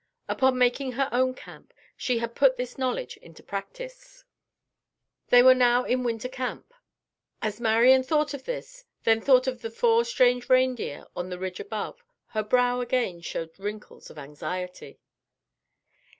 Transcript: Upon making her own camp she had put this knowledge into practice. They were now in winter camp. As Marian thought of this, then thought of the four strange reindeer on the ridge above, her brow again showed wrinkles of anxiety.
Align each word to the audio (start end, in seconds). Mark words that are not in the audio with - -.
Upon 0.27 0.57
making 0.57 0.93
her 0.93 1.07
own 1.11 1.35
camp 1.35 1.75
she 1.95 2.17
had 2.17 2.33
put 2.33 2.57
this 2.57 2.75
knowledge 2.75 3.17
into 3.17 3.43
practice. 3.43 4.25
They 5.27 5.43
were 5.43 5.53
now 5.53 5.83
in 5.83 6.03
winter 6.03 6.27
camp. 6.27 6.73
As 7.39 7.61
Marian 7.61 8.01
thought 8.01 8.33
of 8.33 8.45
this, 8.45 8.83
then 9.03 9.21
thought 9.21 9.45
of 9.45 9.61
the 9.61 9.69
four 9.69 10.03
strange 10.03 10.49
reindeer 10.49 11.05
on 11.15 11.29
the 11.29 11.37
ridge 11.37 11.59
above, 11.59 12.03
her 12.29 12.41
brow 12.41 12.79
again 12.81 13.21
showed 13.21 13.51
wrinkles 13.59 14.09
of 14.09 14.17
anxiety. 14.17 14.99